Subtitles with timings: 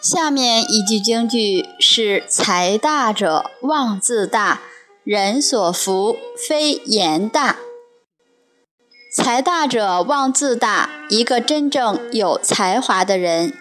[0.00, 4.60] 下面一句京剧是“财大者妄自大，
[5.02, 6.16] 人所福
[6.48, 7.56] 非言大”。
[9.12, 13.52] 财大者妄自大，一个真正有才华的人，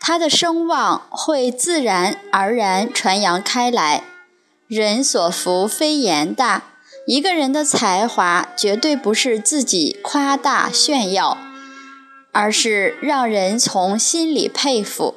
[0.00, 4.02] 他的声望会自然而然传扬开来。
[4.66, 6.64] 人所福非言大，
[7.06, 11.38] 一个人的才华绝对不是自己夸大炫耀，
[12.32, 15.14] 而是让人从心里佩服。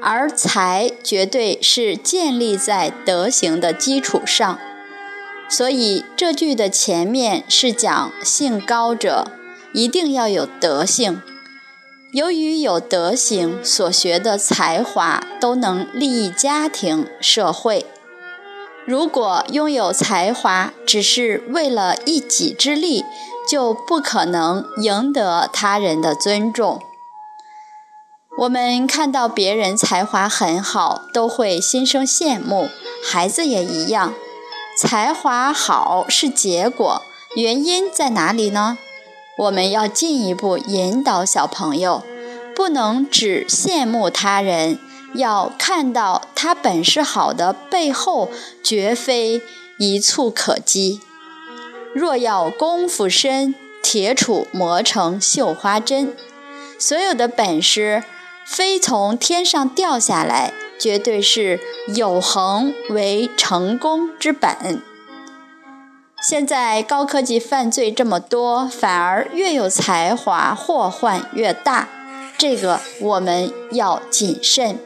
[0.00, 4.58] 而才绝对是建立在德行的基础上，
[5.48, 9.30] 所以这句的前面是讲性高者
[9.72, 11.20] 一定要有德性。
[12.12, 17.84] 由于有德行，所学的才华都能利益家庭、社会。
[18.86, 23.04] 如果拥有才华只是为了一己之力，
[23.46, 26.80] 就不可能赢得他人的尊重。
[28.38, 32.68] 我们看到别人才华很好，都会心生羡慕。
[33.04, 34.14] 孩子也一样，
[34.80, 37.02] 才华好是结果，
[37.34, 38.78] 原因在哪里呢？
[39.38, 42.04] 我们要进一步引导小朋友，
[42.54, 44.78] 不能只羡慕他人，
[45.14, 48.30] 要看到他本事好的背后，
[48.62, 49.42] 绝非
[49.80, 51.00] 一蹴可及。
[51.92, 56.16] 若要功夫深，铁杵磨成绣花针。
[56.78, 58.04] 所有的本事。
[58.48, 61.60] 非从天上掉下来，绝对是
[61.94, 64.82] 有恒为成功之本。
[66.26, 71.88] 现在高科技犯罪这么多，反而越有才华祸患越大，
[72.38, 74.78] 这个我们要谨慎。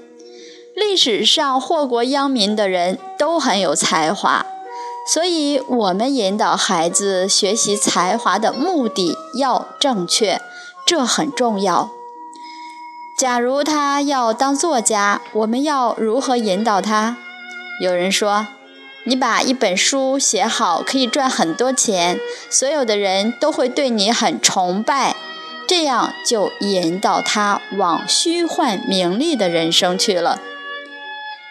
[0.75, 4.45] 历史上祸国殃民的人都很有才华，
[5.15, 10.43] 所以我们引导孩子学习才华的目的要正确，
[10.85, 11.93] 这很重要。
[13.23, 17.19] 假如他要当作家，我们要如何引导他？
[17.81, 18.49] 有人说，
[19.05, 22.19] 你把一本书写好，可以赚很多钱，
[22.51, 25.15] 所有的人都会对你很崇拜，
[25.69, 30.41] 这样就引导他往虚幻名利的人生去了。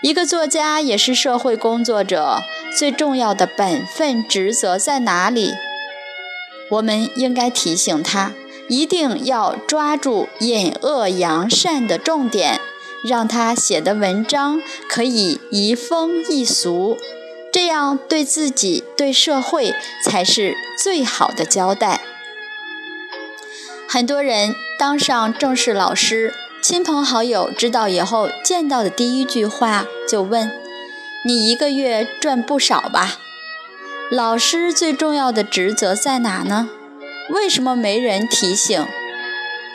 [0.01, 2.41] 一个作家也是社会工作者，
[2.77, 5.53] 最重要的本分职责在哪里？
[6.71, 8.33] 我们应该提醒他。
[8.71, 12.57] 一定要抓住引恶扬善的重点，
[13.03, 16.97] 让他写的文章可以移风易俗，
[17.51, 21.99] 这样对自己、对社会才是最好的交代。
[23.89, 26.33] 很多人当上正式老师，
[26.63, 30.49] 亲朋好友知道以后，见到的第一句话就问
[31.27, 33.19] ：“你一个月赚不少吧？”
[34.09, 36.69] 老师最重要的职责在哪呢？
[37.31, 38.85] 为什么没人提醒？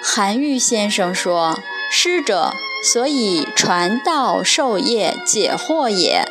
[0.03, 1.59] 韩愈先生说
[1.91, 2.53] ：“师者，
[2.84, 6.25] 所以传道授业解惑也。”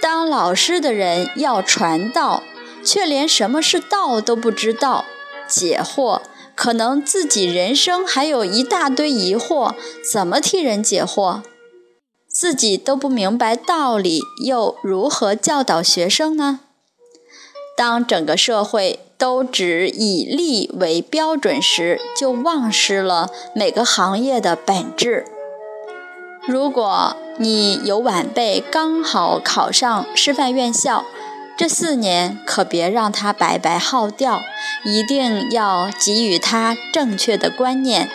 [0.00, 2.42] 当老师的人要传道，
[2.82, 5.04] 却连什么是道都不知道；
[5.46, 6.22] 解惑，
[6.54, 9.74] 可能自己人生还有一大堆疑惑，
[10.10, 11.42] 怎么替人解惑？
[12.30, 16.60] 自己都不明白道理，又如何教导学生呢？
[17.76, 25.26] 当整个社会都只以利为标准时，就忘失了每个行业的本质。
[26.46, 31.04] 如果你有晚辈刚好考上师范院校，
[31.58, 34.40] 这四年可别让他白白耗掉，
[34.84, 38.08] 一定要给予他正确的观念。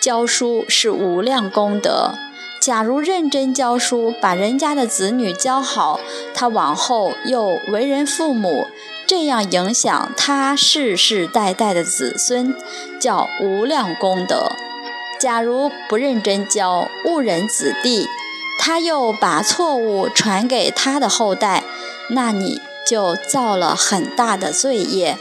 [0.00, 2.14] 教书是无量功德，
[2.60, 5.98] 假如认真教书，把人家的子女教好，
[6.34, 8.66] 他往后又为人父母。
[9.06, 12.54] 这样影响他世世代代的子孙，
[13.00, 14.52] 叫无量功德。
[15.18, 18.06] 假如不认真教，误人子弟，
[18.58, 21.64] 他又把错误传给他的后代，
[22.10, 25.16] 那你就造了很大的罪业，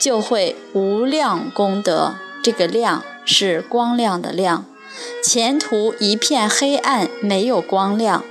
[0.00, 2.14] 就会无量功德。
[2.42, 4.64] 这个量是光亮的亮，
[5.28, 8.24] 前途一片黑暗，没有光亮，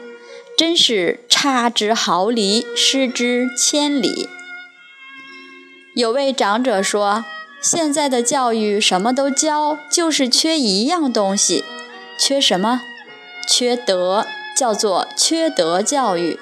[0.58, 4.28] 真是差之毫厘，失之千里。
[5.94, 7.24] 有位长者说
[7.62, 11.64] ：“现在的教育什么都教，就是缺一样东西，
[12.20, 12.82] 缺什么？
[13.48, 14.26] 缺德，
[14.58, 16.40] 叫做缺德教育。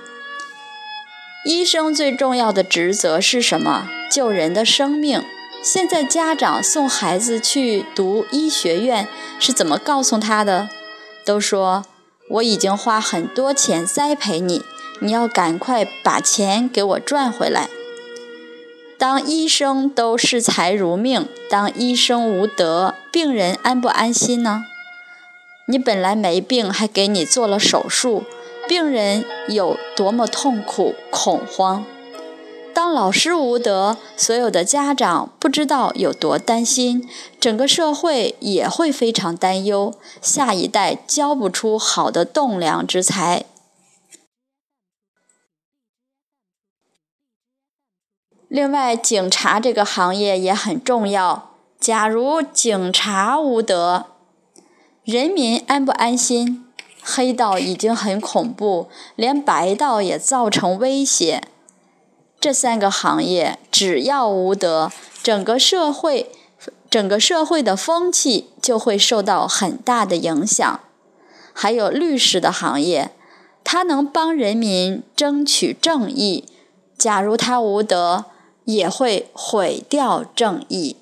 [1.44, 3.90] 医生最重要的职责是什么？
[4.10, 5.22] 救人的生命。
[5.66, 9.08] 现在家长送孩子去读医学院
[9.40, 10.70] 是怎么告诉他的？
[11.26, 11.84] 都说
[12.30, 14.62] 我已经花很多钱栽培你，
[15.00, 17.68] 你要赶快把钱给我赚回来。”
[19.00, 24.66] 当医生都视财如命，当医生无德，病人安不安心呢？
[25.68, 28.26] 你本来没病，还给你做了手术，
[28.68, 31.84] 病人有多么痛苦、恐慌。
[32.76, 43.46] 当老师无德，所有的家长不知道有多担心，整个社会也会非常担忧，下一代教不出好的栋梁之才。
[48.50, 51.52] 另外，警察这个行业也很重要。
[51.80, 54.08] 假如警察无德，
[55.06, 56.66] 人民安不安心？
[57.02, 61.42] 黑道已经很恐怖，连白道也造成威胁。
[62.46, 64.92] 这三个行业只要无德，
[65.24, 66.30] 整个社会、
[66.92, 70.80] 整个社会的风气就会受到很大的影响。
[71.54, 73.10] 还有律师的行业，
[73.64, 76.46] 他能帮人民争取正义。
[76.96, 78.26] 假如他无德，
[78.66, 80.98] 也会毁掉正义，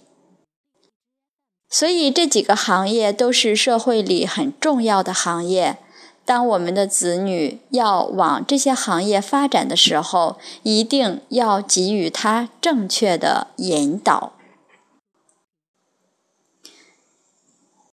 [1.70, 5.80] 所以这几个行业都是社会里很重要的行业。
[6.26, 14.32] 当我们的子女要往这些行业发展的时候，一定要给予他正确的引导。